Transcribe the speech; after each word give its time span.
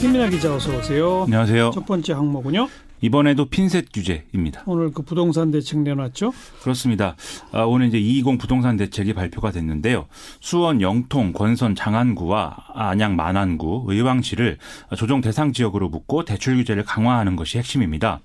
김민아 0.00 0.28
기자 0.30 0.54
어서 0.54 0.76
오세요. 0.78 1.22
안녕하세요. 1.24 1.72
첫 1.74 1.84
번째 1.84 2.12
항목은요. 2.12 2.68
이번에도 3.00 3.46
핀셋 3.46 3.86
규제입니다. 3.92 4.62
오늘 4.66 4.92
그 4.92 5.02
부동산 5.02 5.50
대책 5.50 5.80
내놨죠? 5.80 6.32
그렇습니다. 6.62 7.16
아, 7.50 7.62
오늘 7.62 7.88
이제 7.88 7.98
220 7.98 8.38
부동산 8.38 8.76
대책이 8.76 9.12
발표가 9.14 9.50
됐는데요. 9.50 10.06
수원, 10.40 10.80
영통, 10.80 11.32
권선, 11.32 11.74
장안구와 11.74 12.56
안양, 12.74 13.16
만안구, 13.16 13.86
의왕시를 13.88 14.58
조정 14.96 15.20
대상 15.20 15.52
지역으로 15.52 15.88
묶고 15.88 16.24
대출 16.24 16.56
규제를 16.56 16.84
강화하는 16.84 17.34
것이 17.34 17.58
핵심입니다. 17.58 18.20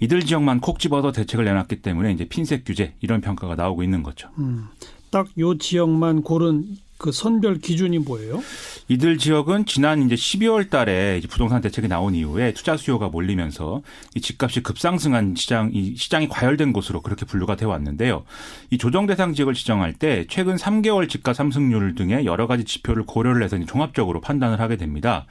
이들 0.00 0.24
지역만 0.24 0.60
콕 0.60 0.78
집어서 0.78 1.12
대책을 1.12 1.44
내놨기 1.44 1.82
때문에 1.82 2.12
이제 2.12 2.26
핀셋 2.26 2.64
규제 2.64 2.94
이런 3.00 3.20
평가가 3.20 3.54
나오고 3.54 3.82
있는 3.82 4.02
거죠. 4.02 4.30
음, 4.38 4.68
딱요 5.10 5.58
지역만 5.58 6.22
고른 6.22 6.64
그 6.98 7.12
선별 7.12 7.58
기준이 7.58 8.00
뭐예요? 8.00 8.42
이들 8.88 9.18
지역은 9.18 9.66
지난 9.66 10.02
이제 10.02 10.16
12월 10.16 10.68
달에 10.68 11.20
부동산 11.30 11.60
대책이 11.60 11.86
나온 11.86 12.14
이후에 12.14 12.52
투자 12.52 12.76
수요가 12.76 13.08
몰리면서 13.08 13.82
이 14.16 14.20
집값이 14.20 14.62
급상승한 14.62 15.34
시장, 15.36 15.70
이 15.72 15.94
시장이 15.94 16.28
과열된 16.28 16.72
곳으로 16.72 17.00
그렇게 17.00 17.24
분류가 17.24 17.54
되어 17.54 17.68
왔는데요. 17.68 18.24
이 18.70 18.78
조정 18.78 19.06
대상 19.06 19.32
지역을 19.32 19.54
지정할 19.54 19.92
때 19.92 20.26
최근 20.28 20.56
3개월 20.56 21.08
집값 21.08 21.36
상승률 21.36 21.94
등의 21.94 22.26
여러 22.26 22.48
가지 22.48 22.64
지표를 22.64 23.06
고려를 23.06 23.44
해서 23.44 23.58
종합적으로 23.64 24.20
판단을 24.20 24.60
하게 24.60 24.76
됩니다. 24.76 25.26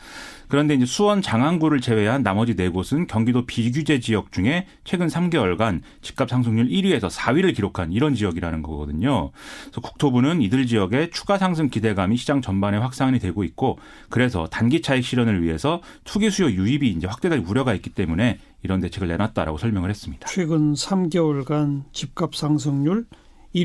그런데 0.48 0.76
이제 0.76 0.86
수원 0.86 1.22
장안구를 1.22 1.82
제외한 1.82 2.24
나머지 2.24 2.56
네 2.56 2.70
곳은 2.70 3.08
경기도 3.08 3.46
비규제 3.46 4.00
지역 4.00 4.32
중에 4.32 4.66
최근 4.84 5.08
3개월간 5.08 5.82
집값 6.02 6.30
상승률 6.30 6.68
1위에서 6.70 7.10
4위를 7.10 7.56
기록한 7.56 7.92
이런 7.92 8.16
지역이라는 8.16 8.62
거거든요. 8.62 9.32
그래서 9.64 9.82
국토부는 9.82 10.42
이들 10.42 10.68
지역의 10.68 11.12
추가 11.12 11.38
상승 11.38 11.70
기대감이 11.70 12.18
시장 12.18 12.42
전반에 12.42 12.78
확산이 12.78 13.20
되고 13.20 13.44
있고 13.44 13.80
그래서 14.10 14.48
단기 14.48 14.82
차익 14.82 15.04
실현을 15.04 15.44
위해서 15.44 15.82
투기 16.04 16.30
수요 16.30 16.50
유입이 16.50 16.90
이제 16.90 17.08
확대될 17.08 17.44
우려가 17.46 17.74
있기 17.74 17.90
때문에 17.92 18.40
이런 18.64 18.80
대책을 18.80 19.08
내놨다라고 19.08 19.58
설명을 19.58 19.90
했습니다. 19.90 20.28
최근 20.28 20.74
3개월간 20.74 21.84
집값 21.92 22.36
상승률 22.36 23.06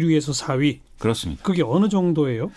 1위에서 0.00 0.38
4위. 0.44 0.78
그렇습니다. 0.98 1.42
그게 1.42 1.62
어느 1.62 1.88
정도예요? 1.88 2.52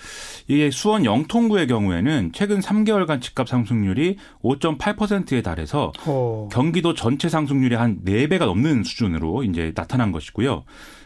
이게 0.47 0.69
수원 0.69 1.03
영통구의 1.03 1.65
경우에는 1.65 2.31
최근 2.33 2.59
3개월간 2.59 3.19
집값 3.19 3.49
상승률이 3.49 4.17
5.8%에 4.43 5.41
달해서 5.41 5.91
어. 6.05 6.47
경기도 6.51 6.93
전체 6.93 7.27
상승률이 7.27 7.73
한 7.73 8.01
4배가 8.05 8.45
넘는 8.45 8.83
수준으로 8.83 9.43
이제 9.43 9.71
나타난 9.73 10.11
것이고요. 10.11 10.63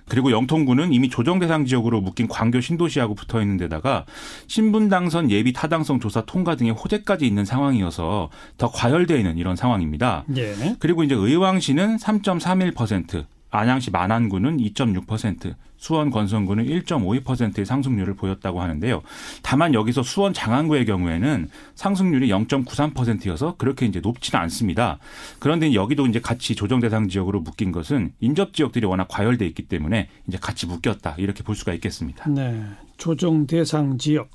그리고 0.09 0.31
영통구는 0.31 0.91
이미 0.91 1.09
조정 1.09 1.39
대상 1.39 1.65
지역으로 1.65 2.01
묶인 2.01 2.27
광교 2.27 2.59
신도시하고 2.59 3.15
붙어 3.15 3.41
있는 3.41 3.55
데다가 3.57 4.05
신분 4.47 4.89
당선 4.89 5.31
예비 5.31 5.53
타당성 5.53 5.99
조사 6.01 6.21
통과 6.21 6.55
등의 6.55 6.73
호재까지 6.73 7.25
있는 7.25 7.45
상황이어서 7.45 8.29
더 8.57 8.71
과열되어 8.71 9.15
있는 9.15 9.37
이런 9.37 9.55
상황입니다. 9.55 10.25
예. 10.35 10.75
그리고 10.79 11.03
이제 11.03 11.15
의왕시는 11.15 11.97
3.31%, 11.97 13.25
안양시 13.51 13.91
만안구는 13.91 14.57
2.6%, 14.57 15.55
수원 15.77 16.09
건선구는 16.11 16.65
1.52%의 16.65 17.65
상승률을 17.65 18.15
보였다고 18.15 18.61
하는데요. 18.61 19.01
다만 19.41 19.73
여기서 19.73 20.03
수원 20.03 20.33
장안구의 20.33 20.85
경우에는 20.85 21.49
상승률이 21.75 22.27
0.93%여서 22.27 23.55
그렇게 23.57 23.85
이제 23.85 24.01
높지는 24.01 24.41
않습니다. 24.43 24.99
그런데 25.39 25.73
여기도 25.73 26.05
이제 26.05 26.19
같이 26.19 26.53
조정 26.53 26.79
대상 26.81 27.07
지역으로 27.07 27.39
묶인 27.39 27.71
것은 27.71 28.11
인접 28.19 28.53
지역들이 28.53 28.85
워낙 28.85 29.07
과열돼 29.09 29.47
있기 29.47 29.63
때문에 29.63 30.09
이제 30.27 30.37
같이 30.39 30.67
묶였다 30.67 31.15
이렇게 31.17 31.43
볼 31.43 31.55
수가 31.55 31.73
있겠습니다. 31.73 32.29
네, 32.29 32.61
조정 32.97 33.47
대상 33.47 33.97
지역 33.97 34.29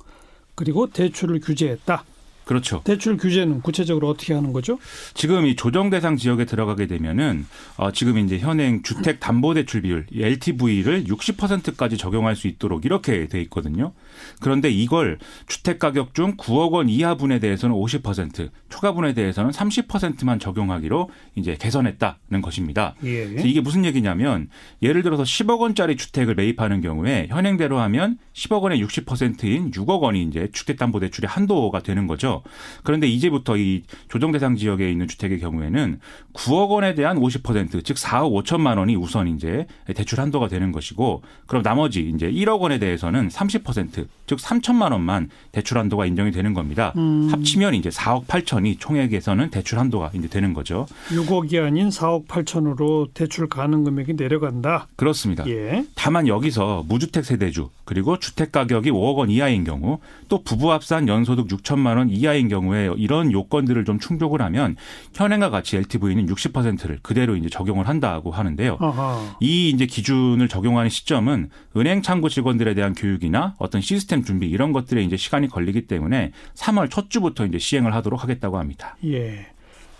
그리고 0.55 0.89
대출을 0.89 1.41
규제했다. 1.41 2.03
그렇죠. 2.45 2.81
대출 2.83 3.17
규제는 3.17 3.61
구체적으로 3.61 4.07
어떻게 4.07 4.33
하는 4.33 4.53
거죠? 4.53 4.77
지금 5.13 5.45
이 5.45 5.55
조정 5.55 5.89
대상 5.89 6.15
지역에 6.15 6.45
들어가게 6.45 6.87
되면은 6.87 7.45
어 7.77 7.91
지금 7.91 8.17
이제 8.19 8.37
현행 8.37 8.83
주택 8.83 9.19
담보 9.19 9.55
대출 9.55 9.81
비율 9.81 10.05
LTV를 10.15 11.05
60%까지 11.05 11.97
적용할 11.97 12.35
수 12.35 12.47
있도록 12.47 12.85
이렇게 12.85 13.27
돼 13.27 13.41
있거든요. 13.41 13.93
그런데 14.39 14.69
이걸 14.69 15.17
주택 15.47 15.79
가격 15.79 16.13
중 16.13 16.37
9억 16.37 16.71
원 16.71 16.87
이하분에 16.87 17.39
대해서는 17.39 17.75
50%, 17.75 18.49
초과분에 18.69 19.13
대해서는 19.13 19.51
30%만 19.51 20.39
적용하기로 20.39 21.09
이제 21.35 21.55
개선했다는 21.59 22.41
것입니다. 22.41 22.95
예. 23.03 23.23
이게 23.43 23.59
무슨 23.59 23.85
얘기냐면 23.85 24.49
예를 24.81 25.01
들어서 25.01 25.23
10억 25.23 25.59
원짜리 25.59 25.97
주택을 25.97 26.35
매입하는 26.35 26.81
경우에 26.81 27.27
현행대로 27.29 27.79
하면 27.79 28.17
10억 28.33 28.61
원의 28.61 28.83
60%인 28.83 29.71
6억 29.71 30.01
원이 30.01 30.23
이제 30.23 30.49
주택 30.53 30.77
담보 30.77 30.99
대출의 30.99 31.27
한도가 31.27 31.79
되는 31.81 32.05
거죠. 32.05 32.34
그런데 32.83 33.07
이제부터 33.07 33.57
이 33.57 33.83
조정 34.09 34.31
대상 34.31 34.55
지역에 34.55 34.91
있는 34.91 35.07
주택의 35.07 35.39
경우에는 35.39 35.99
9억 36.33 36.69
원에 36.69 36.95
대한 36.95 37.17
50%, 37.17 37.83
즉 37.83 37.97
4억 37.97 38.43
5천만 38.43 38.77
원이 38.77 38.95
우선 38.95 39.27
이제 39.27 39.67
대출 39.95 40.19
한도가 40.19 40.47
되는 40.47 40.71
것이고 40.71 41.21
그럼 41.47 41.63
나머지 41.63 42.11
이제 42.13 42.29
1억 42.29 42.59
원에 42.59 42.79
대해서는 42.79 43.29
30%, 43.29 44.07
즉 44.27 44.39
3천만 44.39 44.91
원만 44.91 45.29
대출 45.51 45.77
한도가 45.77 46.05
인정이 46.05 46.31
되는 46.31 46.53
겁니다. 46.53 46.93
음. 46.97 47.29
합치면 47.31 47.75
이제 47.75 47.89
4억 47.89 48.25
8천이 48.25 48.79
총액에서는 48.79 49.49
대출 49.49 49.79
한도가 49.79 50.11
이제 50.13 50.27
되는 50.27 50.53
거죠. 50.53 50.87
6억이 51.09 51.63
아닌 51.63 51.89
4억 51.89 52.27
8천으로 52.27 53.13
대출 53.13 53.47
가능 53.47 53.83
금액이 53.83 54.13
내려간다. 54.15 54.87
그렇습니다. 54.95 55.47
예. 55.47 55.85
다만 55.95 56.27
여기서 56.27 56.83
무주택 56.87 57.25
세대주 57.25 57.69
그리고 57.85 58.19
주택 58.19 58.51
가격이 58.51 58.91
5억 58.91 59.15
원 59.17 59.29
이하인 59.29 59.63
경우 59.63 59.99
또 60.27 60.41
부부 60.43 60.71
합산 60.71 61.07
연소득 61.07 61.47
6천만 61.47 61.97
원 61.97 62.09
이하 62.09 62.24
이하인 62.25 62.47
경우에 62.47 62.89
이런 62.97 63.31
요건들을 63.31 63.85
좀 63.85 63.99
충족을 63.99 64.41
하면 64.41 64.75
현행과 65.13 65.51
같이 65.51 65.77
LTV는 65.77 66.25
60%를 66.25 66.99
그대로 67.01 67.35
이제 67.35 67.49
적용을 67.49 67.87
한다고 67.87 68.31
하는데요. 68.31 68.77
아하. 68.79 69.37
이 69.39 69.69
이제 69.69 69.85
기준을 69.85 70.47
적용하는 70.47 70.89
시점은 70.89 71.49
은행 71.77 72.01
창구 72.01 72.29
직원들에 72.29 72.73
대한 72.73 72.93
교육이나 72.93 73.53
어떤 73.59 73.81
시스템 73.81 74.23
준비 74.23 74.47
이런 74.47 74.73
것들에 74.73 75.03
이제 75.03 75.15
시간이 75.15 75.47
걸리기 75.47 75.87
때문에 75.87 76.31
3월 76.55 76.89
첫 76.89 77.09
주부터 77.09 77.45
이제 77.45 77.59
시행을 77.59 77.93
하도록 77.93 78.21
하겠다고 78.21 78.57
합니다. 78.57 78.97
예. 79.05 79.47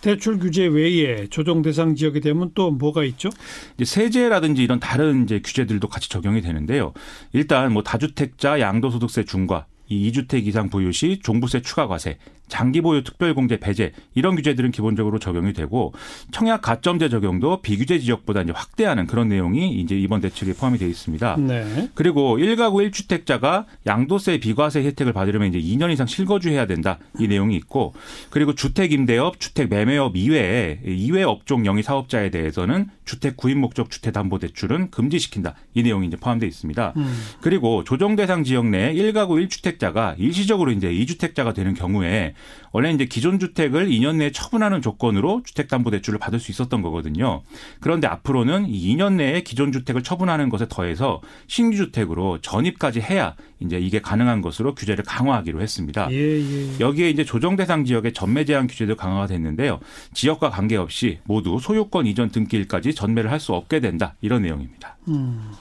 대출 0.02 0.38
규제 0.38 0.66
외에 0.66 1.28
조정 1.28 1.62
대상 1.62 1.96
지역이 1.96 2.22
되면 2.22 2.52
또 2.54 2.70
뭐가 2.70 3.04
있죠? 3.06 3.30
이제 3.76 3.86
세제라든지 3.86 4.64
이런 4.64 4.80
다른 4.80 5.24
이제 5.24 5.42
규제들도 5.44 5.88
같이 5.88 6.10
적용이 6.10 6.42
되는데요. 6.42 6.94
일단 7.34 7.74
뭐 7.74 7.82
다주택자 7.82 8.60
양도소득세 8.60 9.26
중과 9.26 9.66
이 9.88 10.12
2주택 10.12 10.46
이상 10.48 10.70
보유 10.70 10.92
시 10.92 11.20
종부세 11.22 11.62
추가 11.62 11.88
과세, 11.88 12.18
장기 12.48 12.82
보유 12.82 13.04
특별공제 13.04 13.58
배제 13.58 13.92
이런 14.14 14.36
규제들은 14.36 14.72
기본적으로 14.72 15.20
적용이 15.20 15.54
되고 15.54 15.94
청약 16.32 16.62
가점제 16.62 17.10
적용도 17.10 17.62
비규제 17.62 18.00
지역보다 18.00 18.42
이제 18.42 18.52
확대하는 18.56 19.08
그런 19.08 19.30
내용이 19.30 19.80
이제 19.80 19.98
이번 19.98 20.22
대책에 20.22 20.54
포함이 20.54 20.78
되어 20.78 20.88
있습니다. 20.88 21.38
네. 21.40 21.90
그리고 21.96 22.38
1가구 22.38 22.90
1주택자가 22.90 23.66
양도세 23.88 24.40
비과세 24.40 24.84
혜택을 24.84 25.14
받으려면 25.14 25.54
이제 25.54 25.60
2년 25.60 25.92
이상 25.92 26.08
실거주해야 26.08 26.68
된다 26.68 27.00
이 27.20 27.28
내용이 27.28 27.56
있고 27.56 27.94
그리고 28.30 28.54
주택 28.54 28.92
임대업, 28.92 29.40
주택 29.40 29.70
매매업 29.70 30.16
이외에 30.16 30.80
이외 30.86 31.24
업종 31.24 31.66
영위 31.66 31.82
사업자에 31.84 32.30
대해서는 32.30 32.88
주택 33.06 33.38
구입 33.38 33.58
목적 33.58 33.90
주택 33.90 34.14
담보 34.14 34.40
대출은 34.40 34.92
금지시킨다 34.92 35.56
이 35.74 35.84
내용이 35.84 36.08
이제 36.08 36.18
포함되어 36.18 36.48
있습니다. 36.48 36.94
음. 36.98 37.16
그리고 37.42 37.84
조정 37.84 38.16
대상 38.16 38.44
지역 38.44 38.68
내 38.68 38.94
1가구 38.94 39.46
1주택자가 39.48 40.16
일시적으로 40.18 40.72
이제 40.72 40.90
2주택자가 40.92 41.54
되는 41.54 41.74
경우에 41.74 42.35
원래 42.72 42.92
이제 42.92 43.06
기존 43.06 43.40
주택을 43.40 43.88
2년 43.88 44.18
내에 44.18 44.32
처분하는 44.32 44.82
조건으로 44.82 45.44
주택담보대출을 45.46 46.20
받을 46.20 46.40
수 46.40 46.52
있었던 46.52 46.82
거거든요. 46.82 47.44
그런데 47.80 48.08
앞으로는 48.08 48.68
2년 48.68 49.14
내에 49.14 49.42
기존 49.42 49.72
주택을 49.72 50.04
처분하는 50.04 50.50
것에 50.50 50.68
더해서 50.70 51.22
신규 51.48 51.78
주택으로 51.78 52.40
전입까지 52.42 53.00
해야 53.00 53.36
이제 53.62 53.80
이게 53.80 54.02
가능한 54.02 54.42
것으로 54.42 54.76
규제를 54.76 55.06
강화하기로 55.06 55.62
했습니다. 55.62 56.10
예, 56.12 56.16
예. 56.18 56.80
여기에 56.80 57.10
이제 57.10 57.24
조정 57.24 57.56
대상 57.56 57.86
지역의 57.86 58.12
전매 58.14 58.44
제한 58.44 58.68
규제도 58.68 58.96
강화가 58.96 59.28
됐는데요. 59.28 59.80
지역과 60.14 60.50
관계없이 60.50 61.20
모두 61.24 61.58
소유권 61.60 62.06
이전 62.08 62.30
등기일까지 62.30 62.94
전매를 62.94 63.32
할 63.32 63.46
수 63.46 63.54
없게 63.54 63.80
된다 63.80 64.16
이런 64.22 64.42
내용입니다. 64.42 64.98
음. 65.10 65.52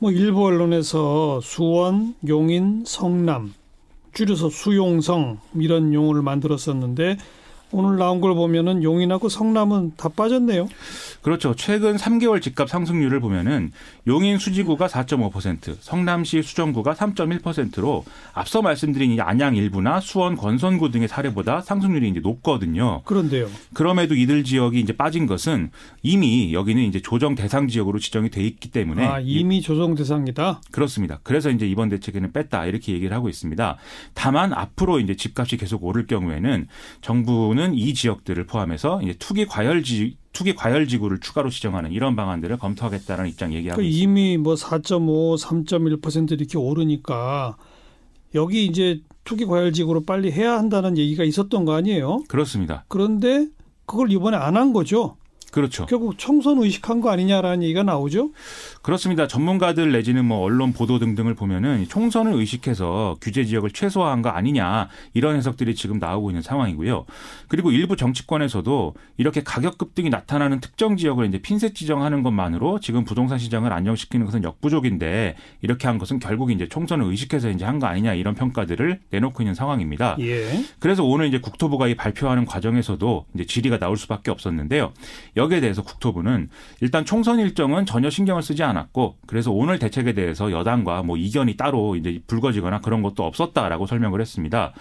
뭐 0.00 0.10
일부 0.12 0.46
언론에서 0.46 1.40
수원, 1.42 2.14
용인, 2.26 2.84
성남 2.86 3.52
줄여서 4.18 4.50
수용성 4.50 5.38
이런 5.60 5.94
용어를 5.94 6.22
만들었었는데 6.22 7.18
오늘 7.70 7.96
나온 7.96 8.20
걸 8.20 8.34
보면은 8.34 8.82
용인하고 8.82 9.28
성남은 9.28 9.92
다 9.96 10.08
빠졌네요. 10.08 10.68
그렇죠. 11.22 11.54
최근 11.54 11.96
3개월 11.96 12.40
집값 12.40 12.68
상승률을 12.70 13.20
보면은 13.20 13.72
용인 14.06 14.38
수지구가 14.38 14.86
4.5%, 14.86 15.76
성남시 15.80 16.42
수정구가 16.42 16.94
3.1%로 16.94 18.04
앞서 18.32 18.62
말씀드린 18.62 19.20
안양 19.20 19.56
일부나 19.56 20.00
수원 20.00 20.36
건선구 20.36 20.90
등의 20.90 21.08
사례보다 21.08 21.60
상승률이 21.60 22.08
이제 22.08 22.20
높거든요. 22.20 23.02
그런데요. 23.04 23.48
그럼에도 23.74 24.14
이들 24.14 24.44
지역이 24.44 24.80
이제 24.80 24.96
빠진 24.96 25.26
것은 25.26 25.70
이미 26.02 26.54
여기는 26.54 26.82
이제 26.82 27.00
조정 27.00 27.34
대상 27.34 27.68
지역으로 27.68 27.98
지정이 27.98 28.30
돼 28.30 28.42
있기 28.42 28.70
때문에 28.70 29.06
아, 29.06 29.20
이미 29.20 29.60
조정 29.60 29.94
대상이다. 29.94 30.62
그렇습니다. 30.70 31.20
그래서 31.22 31.50
이제 31.50 31.66
이번 31.66 31.90
대책에는 31.90 32.32
뺐다 32.32 32.66
이렇게 32.66 32.92
얘기를 32.92 33.14
하고 33.14 33.28
있습니다. 33.28 33.76
다만 34.14 34.52
앞으로 34.52 35.00
이제 35.00 35.14
집값이 35.14 35.58
계속 35.58 35.84
오를 35.84 36.06
경우에는 36.06 36.66
정부는 37.02 37.57
국토부는 37.58 37.74
이 37.74 37.92
지역들을 37.92 38.46
포함해서 38.46 39.02
이제 39.02 39.14
투기 39.18 39.44
과열지 39.46 40.16
투기 40.32 40.54
과열 40.54 40.86
지구를 40.86 41.18
추가로 41.20 41.50
지정하는 41.50 41.92
이런 41.92 42.14
방안들을 42.16 42.56
검토하겠다는 42.58 43.28
입장 43.28 43.52
얘기하고 43.52 43.76
그러니까 43.76 43.90
있습니다. 43.96 44.20
이미 44.20 44.36
뭐 44.38 44.54
4.5, 44.54 45.36
3.1% 45.66 46.32
이렇게 46.32 46.56
오르니까 46.56 47.56
여기 48.34 48.64
이제 48.64 49.00
투기 49.24 49.44
과열 49.44 49.72
지구로 49.72 50.04
빨리 50.04 50.30
해야 50.30 50.56
한다는 50.56 50.96
얘기가 50.96 51.24
있었던 51.24 51.64
거 51.64 51.74
아니에요? 51.74 52.22
그렇습니다. 52.28 52.84
그런데 52.88 53.48
그걸 53.84 54.12
이번에 54.12 54.36
안 54.36 54.56
한 54.56 54.72
거죠. 54.72 55.16
그렇죠. 55.50 55.86
결국 55.86 56.18
총선 56.18 56.58
의식한 56.58 57.00
거 57.00 57.10
아니냐라는 57.10 57.62
얘기가 57.62 57.82
나오죠. 57.82 58.30
그렇습니다. 58.82 59.26
전문가들 59.26 59.92
내지는 59.92 60.26
뭐 60.26 60.40
언론 60.40 60.74
보도 60.74 60.98
등등을 60.98 61.34
보면은 61.34 61.86
총선을 61.88 62.34
의식해서 62.34 63.16
규제 63.20 63.44
지역을 63.44 63.70
최소화한 63.70 64.20
거 64.20 64.28
아니냐 64.28 64.88
이런 65.14 65.36
해석들이 65.36 65.74
지금 65.74 65.98
나오고 65.98 66.30
있는 66.30 66.42
상황이고요. 66.42 67.06
그리고 67.48 67.70
일부 67.70 67.96
정치권에서도 67.96 68.94
이렇게 69.16 69.42
가격 69.42 69.78
급등이 69.78 70.10
나타나는 70.10 70.60
특정 70.60 70.96
지역을 70.96 71.26
이제 71.26 71.38
핀셋 71.38 71.74
지정하는 71.74 72.22
것만으로 72.22 72.80
지금 72.80 73.04
부동산 73.04 73.38
시장을 73.38 73.72
안정시키는 73.72 74.26
것은 74.26 74.44
역부족인데 74.44 75.36
이렇게 75.62 75.86
한 75.86 75.96
것은 75.98 76.18
결국 76.18 76.50
이제 76.50 76.68
총선을 76.68 77.06
의식해서 77.06 77.48
이제 77.50 77.64
한 77.64 77.78
거 77.78 77.86
아니냐 77.86 78.14
이런 78.14 78.34
평가들을 78.34 78.98
내놓고 79.10 79.42
있는 79.44 79.54
상황입니다. 79.54 80.16
예. 80.18 80.64
그래서 80.80 81.04
오늘 81.04 81.28
이제 81.28 81.38
국토부가 81.38 81.86
이 81.86 81.94
발표하는 81.94 82.44
과정에서도 82.44 83.26
이제 83.34 83.46
질의가 83.46 83.78
나올 83.78 83.96
수밖에 83.96 84.32
없었는데요. 84.32 84.92
여기에 85.38 85.60
대해서 85.60 85.82
국토부는 85.82 86.50
일단 86.80 87.04
총선 87.04 87.38
일정은 87.38 87.86
전혀 87.86 88.10
신경을 88.10 88.42
쓰지 88.42 88.62
않았고 88.62 89.16
그래서 89.26 89.50
오늘 89.50 89.78
대책에 89.78 90.12
대해서 90.12 90.50
여당과 90.52 91.02
뭐 91.02 91.16
이견이 91.16 91.56
따로 91.56 91.96
이제 91.96 92.20
불거지거나 92.26 92.80
그런 92.80 93.02
것도 93.02 93.24
없었다라고 93.24 93.86
설명을 93.86 94.20
했습니다. 94.20 94.74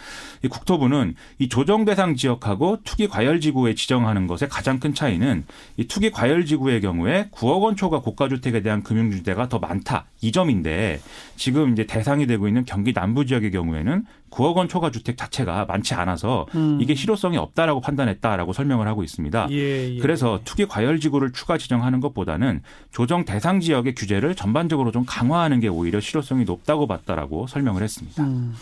이 0.44 0.48
국토부는 0.48 1.15
이 1.39 1.48
조정 1.48 1.86
대상 1.86 2.15
지역하고 2.15 2.80
투기 2.83 3.07
과열 3.07 3.39
지구에 3.39 3.75
지정하는 3.75 4.27
것의 4.27 4.50
가장 4.50 4.80
큰 4.80 4.94
차이는 4.94 5.45
이 5.77 5.88
투기 5.88 6.12
과열 6.12 6.45
지구의 6.45 6.81
경우에 6.81 7.30
9억 7.31 7.62
원 7.62 7.75
초과 7.75 8.01
고가 8.01 8.27
주택에 8.27 8.62
대한 8.62 8.83
금융 8.83 9.12
주대가 9.12 9.48
더 9.48 9.60
많다 9.60 10.06
이 10.21 10.31
점인데 10.31 11.00
지금 11.36 11.74
이제 11.74 11.86
대상이 11.86 12.25
되고 12.25 12.48
있는 12.48 12.65
경기 12.65 12.94
남부 12.94 13.25
지역의 13.25 13.51
경우에는 13.51 14.06
9억 14.29 14.56
원 14.56 14.68
초과 14.68 14.91
주택 14.91 15.18
자체가 15.18 15.65
많지 15.65 15.94
않아서 15.94 16.45
음. 16.56 16.79
이게 16.81 16.95
실효성이 16.95 17.38
없다라고 17.38 17.81
판단했다라고 17.81 18.53
설명을 18.53 18.88
하고 18.88 19.03
있습니다. 19.03 19.47
예, 19.51 19.95
예. 19.95 20.00
그래서 20.00 20.39
투기 20.44 20.65
과열 20.65 21.00
지구를 21.00 21.31
추가 21.33 21.57
지정하는 21.57 22.00
것보다는 22.00 22.62
조정 22.91 23.25
대상 23.25 23.59
지역의 23.59 23.95
규제를 23.95 24.35
전반적으로 24.35 24.91
좀 24.91 25.06
강화하는 25.06 25.59
게 25.59 25.68
오히려 25.68 26.00
실효성이 26.00 26.45
높다고 26.45 26.88
봤다라고 26.88 27.47
설명을 27.47 27.83
했습니다. 27.83 28.24
음. 28.24 28.56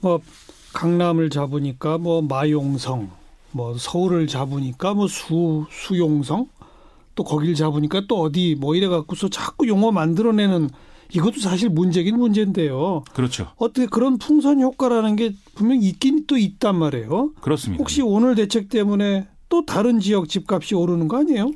뭐 0.00 0.20
강남을 0.72 1.30
잡으니까 1.30 1.98
뭐 1.98 2.22
마용성, 2.22 3.10
뭐 3.52 3.76
서울을 3.78 4.26
잡으니까 4.26 4.94
뭐 4.94 5.08
수 5.08 5.66
수용성, 5.70 6.48
또 7.14 7.24
거길 7.24 7.54
잡으니까 7.54 8.02
또 8.06 8.20
어디 8.20 8.56
뭐 8.58 8.74
이래 8.74 8.86
갖고서 8.86 9.28
자꾸 9.28 9.66
용어 9.68 9.90
만들어내는 9.90 10.68
이것도 11.12 11.40
사실 11.40 11.68
문제긴 11.68 12.18
문제인데요. 12.18 13.04
그렇죠. 13.12 13.52
어떻게 13.56 13.86
그런 13.86 14.18
풍선 14.18 14.60
효과라는 14.60 15.16
게 15.16 15.32
분명 15.54 15.80
있긴 15.80 16.26
또 16.26 16.36
있단 16.36 16.76
말이에요. 16.76 17.32
그렇습니다. 17.40 17.80
혹시 17.80 18.02
오늘 18.02 18.34
대책 18.34 18.68
때문에 18.68 19.26
또 19.48 19.64
다른 19.64 20.00
지역 20.00 20.28
집값이 20.28 20.74
오르는 20.74 21.08
거 21.08 21.18
아니에요? 21.18 21.52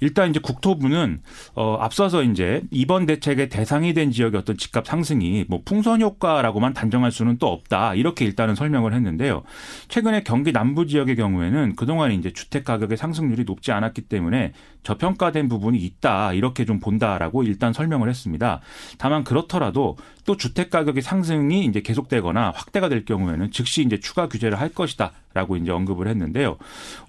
일단 0.00 0.30
이제 0.30 0.40
국토부는 0.40 1.20
어 1.54 1.76
앞서서 1.80 2.22
이제 2.22 2.62
이번 2.70 3.06
대책의 3.06 3.48
대상이 3.48 3.92
된 3.94 4.10
지역의 4.10 4.40
어떤 4.40 4.56
집값 4.56 4.86
상승이 4.86 5.44
뭐 5.48 5.60
풍선 5.64 6.00
효과라고만 6.00 6.72
단정할 6.72 7.12
수는 7.12 7.38
또 7.38 7.48
없다 7.48 7.94
이렇게 7.94 8.24
일단은 8.24 8.54
설명을 8.54 8.94
했는데요. 8.94 9.42
최근에 9.88 10.22
경기 10.22 10.52
남부 10.52 10.86
지역의 10.86 11.16
경우에는 11.16 11.76
그동안 11.76 12.12
이제 12.12 12.32
주택 12.32 12.64
가격의 12.64 12.96
상승률이 12.96 13.44
높지 13.44 13.72
않았기 13.72 14.02
때문에 14.02 14.52
저평가된 14.88 15.48
부분이 15.48 15.76
있다 15.78 16.32
이렇게 16.32 16.64
좀 16.64 16.80
본다라고 16.80 17.42
일단 17.42 17.74
설명을 17.74 18.08
했습니다. 18.08 18.62
다만 18.96 19.22
그렇더라도 19.22 19.98
또 20.24 20.38
주택 20.38 20.70
가격의 20.70 21.02
상승이 21.02 21.66
이제 21.66 21.82
계속되거나 21.82 22.52
확대가 22.54 22.88
될 22.88 23.04
경우에는 23.04 23.50
즉시 23.50 23.82
이제 23.82 24.00
추가 24.00 24.28
규제를 24.28 24.58
할 24.58 24.70
것이다라고 24.70 25.58
이제 25.58 25.72
언급을 25.72 26.08
했는데요. 26.08 26.56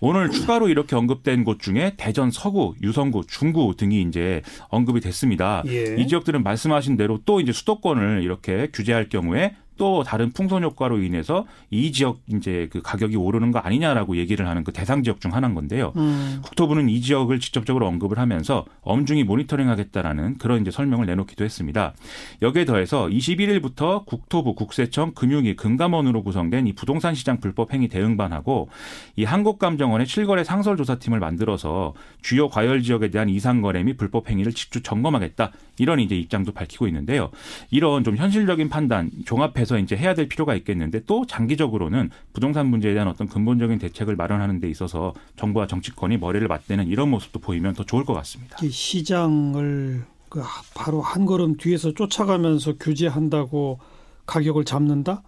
오늘 0.02 0.30
추가로 0.30 0.68
이렇게 0.68 0.98
언급된 0.98 1.46
곳 1.46 1.62
중에 1.62 1.94
대전 1.96 2.32
서구, 2.32 2.76
유성구, 2.82 3.24
중구 3.26 3.76
등이 3.78 4.02
이제 4.02 4.42
언급이 4.68 5.00
됐습니다. 5.00 5.64
예. 5.68 5.96
이 5.98 6.06
지역들은 6.06 6.44
말씀하신 6.44 6.98
대로 6.98 7.20
또 7.26 7.40
이제 7.40 7.54
수도권을 7.54 8.24
이렇게 8.24 8.68
규제할 8.74 9.08
경우에 9.08 9.56
또 9.80 10.04
다른 10.04 10.32
풍선 10.32 10.62
효과로 10.64 11.02
인해서 11.02 11.46
이 11.72 11.92
지역 11.92 12.20
이제 12.28 12.68
그 12.70 12.82
가격이 12.82 13.16
오르는 13.16 13.52
거 13.52 13.60
아니냐라고 13.60 14.18
얘기를 14.18 14.48
하는 14.48 14.64
그 14.64 14.72
대상 14.72 15.02
지역 15.04 15.22
중 15.22 15.34
하나인 15.34 15.56
건데요. 15.56 15.94
음. 15.96 16.42
국토부는 16.44 16.90
이 16.90 17.02
지역을 17.02 17.40
직접적으로 17.40 17.88
언급을 17.88 18.20
하면서 18.20 18.66
엄중히 18.82 19.24
모니터링하겠다라는 19.24 20.38
그런 20.38 20.62
이제 20.62 20.70
설명을 20.70 21.06
내놓기도 21.08 21.46
했습니다. 21.46 21.94
여기에 22.42 22.66
더해서 22.66 23.08
21일부터 23.08 24.06
국토부, 24.06 24.54
국세청, 24.54 25.14
금융위, 25.14 25.56
금감원으로 25.56 26.24
구성된 26.24 26.68
이 26.68 26.74
부동산 26.74 27.16
시장 27.16 27.40
불법 27.40 27.74
행위 27.74 27.88
대응반하고 27.88 28.68
이 29.16 29.24
한국감정원의 29.24 30.06
7거래 30.08 30.44
상설 30.44 30.76
조사팀을 30.76 31.20
만들어서 31.20 31.94
주요 32.22 32.50
과열 32.50 32.84
지역에 32.84 33.10
대한 33.10 33.30
이상 33.30 33.62
거래 33.62 33.82
및 33.82 33.96
불법 33.96 34.30
행위를 34.30 34.52
직접 34.52 34.84
점검하겠다 34.84 35.54
이런 35.80 36.00
이제 36.00 36.16
입장도 36.16 36.52
밝히고 36.52 36.88
있는데요. 36.88 37.32
이런 37.72 38.04
좀 38.04 38.16
현실적인 38.18 38.70
판단 38.70 39.10
종합해서 39.26 39.80
이제 39.80 39.96
해야 39.96 40.14
될 40.14 40.30
필요가 40.30 40.54
있겠는데 40.56 41.02
또 41.06 41.26
장기적으로는 41.26 42.12
부동산 42.34 42.68
문제에 42.68 42.94
대한 42.94 43.08
어떤 43.08 43.28
근본적인 43.28 43.80
대책을 43.80 44.16
마련하는 44.16 44.60
데 44.60 44.70
있어서 44.70 45.14
정부와 45.38 45.68
정치권이 45.68 46.18
머리를 46.18 46.48
맞대는 46.48 46.88
이런 46.88 47.10
모습도 47.10 47.40
보이면 47.40 47.74
더 47.74 47.84
좋을 47.84 48.06
것 48.06 48.14
같습니다. 48.14 48.58
이 48.62 48.70
시장을 48.70 50.04
그 50.30 50.44
바로 50.76 51.02
한 51.02 51.26
걸음 51.26 51.56
뒤에서 51.58 51.94
쫓아가면서 51.94 52.74
규제한다고 52.78 53.80
가격을 54.26 54.66
잡는다? 54.66 55.24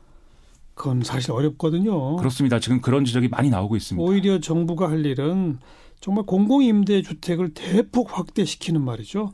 그건 0.75 1.03
사실 1.03 1.31
어렵거든요. 1.31 2.17
그렇습니다. 2.17 2.59
지금 2.59 2.81
그런 2.81 3.05
지적이 3.05 3.27
많이 3.27 3.49
나오고 3.49 3.75
있습니다. 3.75 4.03
오히려 4.03 4.39
정부가 4.39 4.89
할 4.89 5.05
일은 5.05 5.59
정말 6.01 6.25
공공임대 6.25 7.03
주택을 7.03 7.53
대폭 7.53 8.17
확대시키는 8.17 8.81
말이죠. 8.81 9.31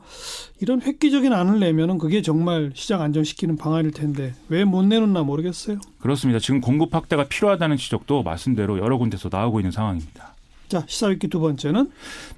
이런 0.60 0.82
획기적인 0.82 1.32
안을 1.32 1.60
내면은 1.60 1.96
그게 1.98 2.20
정말 2.22 2.72
시장 2.74 3.00
안정시키는 3.00 3.56
방안일 3.56 3.90
텐데 3.90 4.34
왜 4.48 4.64
못 4.68 4.82
내놓나 4.82 5.22
모르겠어요. 5.22 5.78
그렇습니다. 5.98 6.38
지금 6.38 6.60
공급 6.60 6.94
확대가 6.94 7.24
필요하다는 7.24 7.78
지적도 7.78 8.22
말씀대로 8.22 8.78
여러 8.78 8.98
군데서 8.98 9.30
나오고 9.32 9.60
있는 9.60 9.70
상황입니다. 9.70 10.34
자 10.68 10.84
시사위키 10.86 11.28
두 11.28 11.40
번째는 11.40 11.90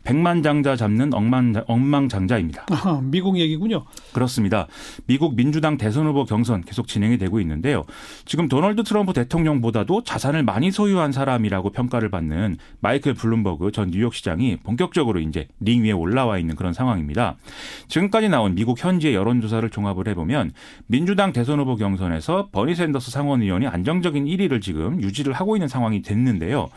백만장자 0.05 0.77
잡는 0.77 1.13
엉망, 1.13 1.53
엉망장자입니다. 1.67 2.67
아하, 2.71 3.01
미국 3.03 3.39
얘기군요. 3.39 3.85
그렇습니다. 4.13 4.69
미국 5.07 5.35
민주당 5.35 5.77
대선 5.77 6.07
후보 6.07 6.25
경선 6.25 6.63
계속 6.63 6.87
진행이 6.87 7.19
되고 7.19 7.41
있는데요. 7.41 7.85
지금 8.25 8.47
도널드 8.47 8.85
트럼프 8.85 9.13
대통령보다도 9.13 10.05
자산을 10.05 10.45
많이 10.45 10.71
소유한 10.71 11.11
사람이라고 11.11 11.71
평가를 11.71 12.09
받는 12.09 12.57
마이클 12.79 13.15
블룸버그 13.15 13.73
전 13.73 13.91
뉴욕시장이 13.91 14.59
본격적으로 14.59 15.19
이제 15.19 15.49
링 15.59 15.83
위에 15.83 15.91
올라와 15.91 16.39
있는 16.39 16.55
그런 16.55 16.73
상황입니다. 16.73 17.35
지금까지 17.89 18.29
나온 18.29 18.55
미국 18.55 18.83
현지의 18.83 19.15
여론조사를 19.15 19.69
종합을 19.71 20.07
해보면 20.07 20.53
민주당 20.87 21.33
대선 21.33 21.59
후보 21.59 21.75
경선에서 21.75 22.51
버니 22.53 22.77
샌더스 22.77 23.11
상원 23.11 23.43
의원이 23.43 23.67
안정적인 23.67 24.27
1위를 24.27 24.63
지금 24.63 25.03
유지를 25.03 25.33
하고 25.33 25.57
있는 25.57 25.67
상황이 25.67 26.01
됐는데요. 26.03 26.69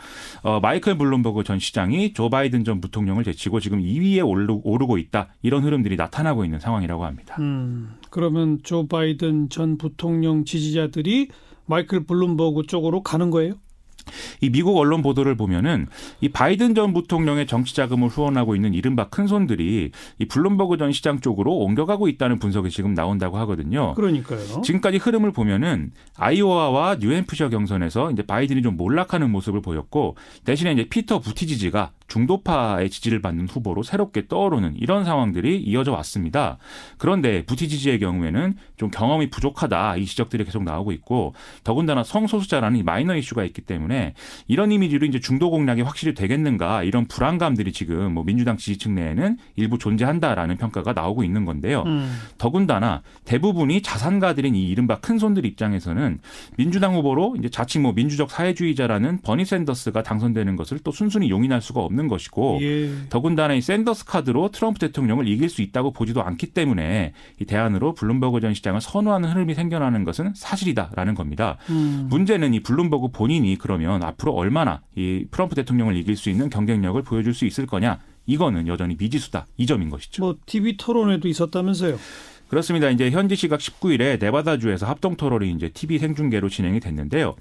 어, 0.42 0.58
마이클 0.60 0.98
블룸버그 0.98 1.43
전 1.44 1.58
시장이 1.58 2.12
조 2.12 2.28
바이든 2.30 2.64
전 2.64 2.80
부통령을 2.80 3.24
제치고 3.24 3.60
지금 3.60 3.80
2위에 3.80 4.22
오르고 4.64 4.98
있다. 4.98 5.28
이런 5.42 5.62
흐름들이 5.62 5.96
나타나고 5.96 6.44
있는 6.44 6.58
상황이라고 6.60 7.04
합니다. 7.04 7.36
음, 7.38 7.94
그러면 8.10 8.58
조 8.62 8.86
바이든 8.86 9.50
전 9.50 9.78
부통령 9.78 10.44
지지자들이 10.44 11.28
마이클 11.66 12.04
블룸버그 12.04 12.66
쪽으로 12.66 13.02
가는 13.02 13.30
거예요? 13.30 13.54
이 14.40 14.50
미국 14.50 14.76
언론 14.76 15.02
보도를 15.02 15.36
보면은 15.36 15.86
이 16.20 16.28
바이든 16.28 16.74
전 16.74 16.92
부통령의 16.92 17.46
정치 17.46 17.74
자금을 17.74 18.08
후원하고 18.08 18.54
있는 18.54 18.74
이른바 18.74 19.08
큰 19.08 19.26
손들이 19.26 19.90
이 20.18 20.24
블룸버그 20.26 20.76
전 20.76 20.92
시장 20.92 21.20
쪽으로 21.20 21.56
옮겨가고 21.56 22.08
있다는 22.08 22.38
분석이 22.38 22.70
지금 22.70 22.94
나온다고 22.94 23.38
하거든요. 23.38 23.94
그러니까요. 23.94 24.62
지금까지 24.62 24.98
흐름을 24.98 25.32
보면은 25.32 25.92
아이오와와 26.16 26.96
뉴햄프셔 27.00 27.48
경선에서 27.48 28.10
이제 28.12 28.22
바이든이 28.22 28.62
좀 28.62 28.76
몰락하는 28.76 29.30
모습을 29.30 29.60
보였고 29.62 30.16
대신에 30.44 30.72
이제 30.72 30.86
피터 30.88 31.20
부티지지가 31.20 31.90
중도파의 32.08 32.90
지지를 32.90 33.20
받는 33.20 33.48
후보로 33.48 33.82
새롭게 33.82 34.28
떠오르는 34.28 34.76
이런 34.76 35.04
상황들이 35.04 35.60
이어져 35.62 35.92
왔습니다. 35.92 36.58
그런데 36.98 37.44
부티지지의 37.44 37.98
경우에는 37.98 38.54
좀 38.76 38.90
경험이 38.90 39.30
부족하다 39.30 39.96
이 39.96 40.04
지적들이 40.04 40.44
계속 40.44 40.64
나오고 40.64 40.92
있고 40.92 41.34
더군다나 41.64 42.04
성소수자라는 42.04 42.84
마이너 42.84 43.16
이슈가 43.16 43.44
있기 43.44 43.62
때문에 43.62 44.14
이런 44.48 44.72
이미지로 44.72 45.06
이제 45.06 45.20
중도 45.20 45.50
공략이 45.50 45.82
확실히 45.82 46.14
되겠는가 46.14 46.82
이런 46.82 47.06
불안감들이 47.06 47.72
지금 47.72 48.14
뭐 48.14 48.24
민주당 48.24 48.56
지지층 48.56 48.94
내에는 48.94 49.38
일부 49.56 49.78
존재한다라는 49.78 50.56
평가가 50.56 50.92
나오고 50.92 51.24
있는 51.24 51.44
건데요. 51.44 51.82
음. 51.86 52.12
더군다나 52.38 53.02
대부분이 53.24 53.82
자산가들인 53.82 54.54
이 54.54 54.68
이른바 54.68 54.98
큰 55.00 55.18
손들 55.18 55.44
입장에서는 55.46 56.20
민주당 56.56 56.94
후보로 56.94 57.36
이제 57.38 57.48
자칭 57.48 57.82
뭐 57.82 57.92
민주적 57.92 58.30
사회주의자라는 58.30 59.20
버니 59.22 59.44
샌더스가 59.44 60.02
당선되는 60.02 60.56
것을 60.56 60.78
또 60.80 60.90
순순히 60.90 61.30
용인할 61.30 61.60
수가 61.60 61.80
없는 61.80 62.03
것이고 62.08 62.58
예. 62.62 62.90
더군다나 63.08 63.54
이 63.54 63.60
샌더스 63.60 64.04
카드로 64.04 64.50
트럼프 64.50 64.78
대통령을 64.78 65.28
이길 65.28 65.48
수 65.48 65.62
있다고 65.62 65.92
보지도 65.92 66.22
않기 66.22 66.48
때문에 66.48 67.12
이 67.40 67.44
대안으로 67.44 67.94
블룸버그 67.94 68.40
전 68.40 68.54
시장을 68.54 68.80
선호하는 68.80 69.30
흐름이 69.30 69.54
생겨나는 69.54 70.04
것은 70.04 70.32
사실이다라는 70.34 71.14
겁니다. 71.14 71.58
음. 71.70 72.06
문제는 72.10 72.54
이 72.54 72.60
블룸버그 72.60 73.08
본인이 73.08 73.56
그러면 73.56 74.02
앞으로 74.02 74.32
얼마나 74.32 74.82
이 74.96 75.26
트럼프 75.30 75.54
대통령을 75.54 75.96
이길 75.96 76.16
수 76.16 76.30
있는 76.30 76.50
경쟁력을 76.50 77.00
보여줄 77.02 77.34
수 77.34 77.44
있을 77.44 77.66
거냐 77.66 77.98
이거는 78.26 78.66
여전히 78.68 78.96
미지수다 78.98 79.46
이 79.56 79.66
점인 79.66 79.90
것이죠. 79.90 80.22
뭐 80.22 80.36
TV 80.46 80.76
토론회도 80.76 81.28
있었다면서요? 81.28 81.98
그렇습니다. 82.48 82.90
이제 82.90 83.10
현지 83.10 83.34
시각 83.36 83.58
19일에 83.58 84.20
네바다주에서 84.20 84.86
합동 84.86 85.16
토론이 85.16 85.50
이제 85.52 85.70
TV 85.70 85.98
생중계로 85.98 86.48
진행이 86.48 86.78
됐는데요. 86.80 87.34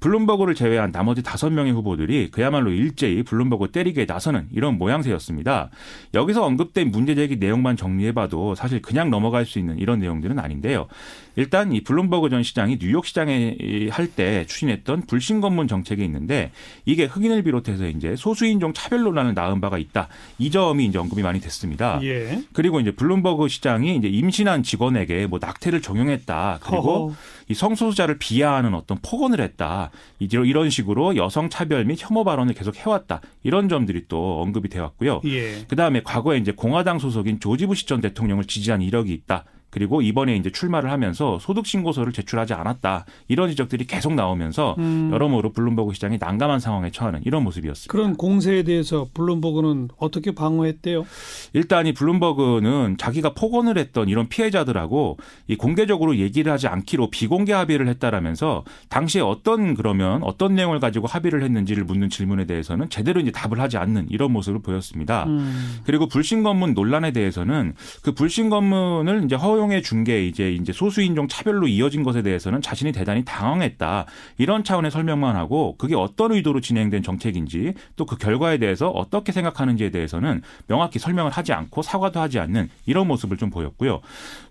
블룸버그를 0.00 0.54
제외한 0.54 0.92
나머지 0.92 1.22
다섯 1.22 1.50
명의 1.50 1.72
후보들이 1.72 2.30
그야말로 2.30 2.70
일제히 2.70 3.22
블룸버그 3.22 3.68
때리게 3.70 4.04
나서는 4.06 4.48
이런 4.52 4.76
모양새였습니다. 4.78 5.70
여기서 6.14 6.44
언급된 6.44 6.90
문제 6.90 7.14
제기 7.14 7.36
내용만 7.36 7.76
정리해봐도 7.76 8.54
사실 8.56 8.82
그냥 8.82 9.10
넘어갈 9.10 9.46
수 9.46 9.58
있는 9.58 9.78
이런 9.78 10.00
내용들은 10.00 10.38
아닌데요. 10.38 10.88
일단 11.36 11.72
이 11.72 11.82
블룸버그 11.82 12.30
전 12.30 12.42
시장이 12.42 12.78
뉴욕 12.78 13.06
시장에 13.06 13.56
할 13.90 14.08
때 14.08 14.46
추진했던 14.46 15.02
불신 15.02 15.40
검문 15.40 15.68
정책이 15.68 16.02
있는데 16.04 16.50
이게 16.86 17.04
흑인을 17.04 17.42
비롯해서 17.42 17.86
이제 17.88 18.16
소수인종 18.16 18.72
차별 18.72 19.02
논란을 19.02 19.34
낳은 19.34 19.60
바가 19.60 19.78
있다. 19.78 20.08
이 20.38 20.50
점이 20.50 20.86
이제 20.86 20.98
언급이 20.98 21.22
많이 21.22 21.40
됐습니다. 21.40 22.00
예. 22.02 22.42
그리고 22.52 22.80
이제 22.80 22.90
블룸버그 22.90 23.48
시장이 23.48 23.96
이제 23.96 24.08
임신한 24.08 24.57
직원에게 24.62 25.26
뭐 25.26 25.38
낙태를 25.40 25.82
종용했다. 25.82 26.58
그리고. 26.62 27.14
이 27.50 27.54
성소수자를 27.54 28.18
비하하는 28.18 28.74
어떤 28.74 28.98
폭언을 29.00 29.40
했다. 29.40 29.90
이런 30.18 30.68
식으로 30.68 31.16
여성 31.16 31.48
차별 31.48 31.86
및 31.86 31.96
혐오 31.98 32.22
발언을 32.22 32.52
계속 32.52 32.76
해왔다. 32.76 33.22
이런 33.42 33.70
점들이 33.70 34.04
또 34.06 34.42
언급이 34.42 34.68
되었고요. 34.68 35.22
예. 35.24 35.64
그 35.66 35.74
다음에 35.74 36.02
과거에 36.02 36.36
이제 36.36 36.52
공화당 36.52 36.98
소속인 36.98 37.40
조지 37.40 37.66
부시 37.66 37.86
전 37.86 38.02
대통령을 38.02 38.44
지지한 38.44 38.82
이력이 38.82 39.14
있다. 39.14 39.44
그리고 39.70 40.00
이번에 40.00 40.36
이제 40.36 40.50
출마를 40.50 40.90
하면서 40.90 41.38
소득 41.40 41.66
신고서를 41.66 42.12
제출하지 42.12 42.54
않았다 42.54 43.04
이런 43.28 43.50
지적들이 43.50 43.86
계속 43.86 44.14
나오면서 44.14 44.76
음. 44.78 45.10
여러모로 45.12 45.52
블룸버그 45.52 45.92
시장이 45.94 46.18
난감한 46.18 46.60
상황에 46.60 46.90
처하는 46.90 47.20
이런 47.24 47.44
모습이었습니다. 47.44 47.92
그런 47.92 48.16
공세에 48.16 48.62
대해서 48.62 49.08
블룸버그는 49.12 49.88
어떻게 49.98 50.34
방어했대요? 50.34 51.04
일단 51.52 51.86
이 51.86 51.92
블룸버그는 51.92 52.96
자기가 52.98 53.34
폭언을 53.34 53.76
했던 53.76 54.08
이런 54.08 54.28
피해자들하고 54.28 55.18
이 55.48 55.56
공개적으로 55.56 56.16
얘기를 56.16 56.50
하지 56.50 56.66
않기로 56.68 57.10
비공개 57.10 57.52
합의를 57.52 57.88
했다라면서 57.88 58.64
당시에 58.88 59.20
어떤 59.20 59.74
그러면 59.74 60.22
어떤 60.22 60.54
내용을 60.54 60.80
가지고 60.80 61.06
합의를 61.06 61.42
했는지를 61.42 61.84
묻는 61.84 62.08
질문에 62.08 62.46
대해서는 62.46 62.88
제대로 62.88 63.20
이제 63.20 63.30
답을 63.30 63.60
하지 63.60 63.76
않는 63.76 64.06
이런 64.08 64.32
모습을 64.32 64.60
보였습니다. 64.60 65.24
음. 65.24 65.80
그리고 65.84 66.06
불신 66.06 66.42
검문 66.42 66.74
논란에 66.74 67.12
대해서는 67.12 67.74
그 68.02 68.12
불신 68.12 68.48
검문을 68.48 69.24
이제 69.24 69.34
허 69.34 69.57
허용해 69.58 69.82
준 69.82 69.98
게 70.04 70.24
이제 70.24 70.52
이제 70.52 70.72
소수인종 70.72 71.26
차별로 71.26 71.66
이어진 71.66 72.04
것에 72.04 72.22
대해서는 72.22 72.62
자신이 72.62 72.92
대단히 72.92 73.24
당황했다. 73.24 74.06
이런 74.38 74.62
차원의 74.62 74.92
설명만 74.92 75.34
하고 75.34 75.74
그게 75.76 75.96
어떤 75.96 76.32
의도로 76.32 76.60
진행된 76.60 77.02
정책인지 77.02 77.74
또 77.96 78.06
그 78.08 78.16
결과에 78.16 78.56
대해서 78.56 78.88
어떻게 78.88 79.32
생각하는지에 79.32 79.90
대해서는 79.90 80.40
명확히 80.66 80.98
설명을 80.98 81.30
하지 81.30 81.52
않고 81.52 81.82
사과도 81.82 82.20
하지 82.20 82.38
않는 82.38 82.70
이런 82.86 83.06
모습을 83.08 83.36
좀 83.36 83.50
보였고요. 83.50 84.00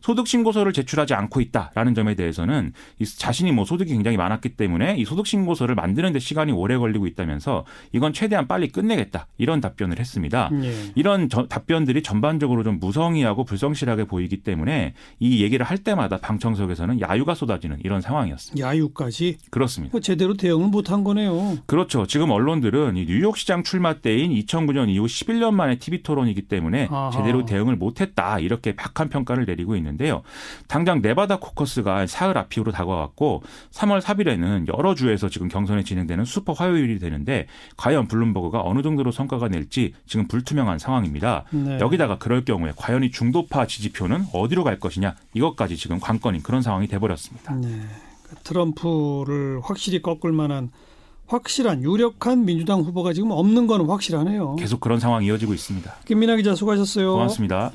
소득 0.02 0.28
신고서를 0.28 0.74
제출하지 0.74 1.14
않고 1.16 1.42
있다라는 1.42 1.96
점에 1.96 2.14
대해서는 2.14 2.74
자신이 3.18 3.52
뭐 3.52 3.66
소득이 3.66 3.94
굉장히 3.94 4.18
많았기 4.18 4.50
때문에 4.50 4.98
이 4.98 5.06
소득 5.06 5.26
신고서를 5.26 5.74
만드는 5.74 6.14
데 6.14 6.20
시간이 6.20 6.52
오래 6.52 6.78
걸리고 6.78 7.08
있다면서 7.08 7.66
이건 7.94 8.14
최대한 8.14 8.48
빨리 8.48 8.68
끝내겠다. 8.68 9.26
이런 9.38 9.60
답변을 9.62 9.98
했습니다. 10.00 10.52
예. 10.62 10.74
이런 10.96 11.30
저, 11.30 11.48
답변들이 11.48 12.04
전반적으로 12.04 12.64
좀 12.64 12.80
무성의하고 12.80 13.44
불성실하게 13.46 14.04
보이기 14.04 14.44
때문에 14.44 14.94
이 15.20 15.44
얘기를 15.44 15.66
할 15.66 15.77
때마다 15.77 16.18
방청석에서는 16.18 17.01
야유가 17.01 17.36
쏟아지는 17.36 17.77
이런 17.84 18.01
상황이었습니다. 18.01 18.68
야유까지? 18.68 19.38
그렇습니다. 19.50 19.92
뭐 19.92 20.01
제대로 20.01 20.36
대응을 20.36 20.68
못한 20.70 21.04
거네요. 21.04 21.58
그렇죠. 21.66 22.06
지금 22.06 22.32
언론들은 22.32 22.98
이 22.98 23.06
뉴욕시장 23.06 23.63
출마 23.63 23.94
때인 23.96 24.32
2009년 24.32 24.89
이후 24.89 25.06
11년 25.06 25.54
만에 25.54 25.77
TV 25.77 26.04
토론이기 26.04 26.44
때문에 26.44 26.88
아하. 26.92 27.12
제대로 27.12 27.46
대응을 27.46 27.75
못했다 27.75 28.39
이렇게 28.39 28.75
박한 28.75 29.10
평가를 29.10 29.46
내리고 29.46 29.75
있는데요. 29.75 30.22
당장 30.68 31.01
네바다 31.01 31.38
코커스가 31.39 32.08
사흘 32.08 32.38
앞으로 32.38 32.72
다가왔고 32.72 33.44
3월 33.72 34.01
4일에는 34.01 34.68
여러 34.77 34.96
주에서 34.96 35.30
지금 35.30 35.48
경선이 35.48 35.84
진행되는 35.84 36.25
슈퍼 36.25 36.54
화요일이 36.54 37.00
되는데 37.00 37.48
과연 37.77 38.08
블룸버그가 38.08 38.62
어느 38.63 38.82
정도로 38.82 39.12
성과가 39.12 39.48
낼지 39.48 39.94
지금 40.06 40.27
불투명한 40.27 40.80
상황입니다. 40.80 41.46
네. 41.51 41.80
여기다가 41.80 42.18
그럴 42.18 42.44
경우에 42.46 42.72
과연 42.75 43.04
이 43.04 43.12
중도파 43.12 43.68
지지표는 43.68 44.25
어디로 44.34 44.63
갈 44.63 44.80
것이냐 44.88 45.15
이것까지 45.34 45.77
지금 45.77 46.00
관건인 46.00 46.41
그런 46.41 46.62
상황이 46.62 46.88
돼버렸습니다. 46.88 47.53
네. 47.56 47.82
그 48.24 48.36
트럼프를 48.44 49.62
확실히 49.63 50.01
꺾을 50.01 50.32
만한 50.32 50.70
확실한 51.27 51.84
유력한 51.84 52.46
민주당 52.46 52.82
후보가 52.82 53.13
지금 53.13 53.32
없는 53.32 53.67
건 53.67 53.88
확실하네요. 53.88 54.56
계속 54.56 54.79
그런 54.79 55.00
상황이 55.00 55.27
이어지고 55.27 55.53
있습니다. 55.53 55.94
김민아 56.06 56.38
기자 56.38 56.56
수고하셨어요. 56.56 57.13
고맙습니다. 57.13 57.72